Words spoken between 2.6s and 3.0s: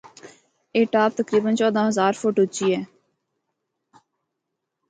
ہے۔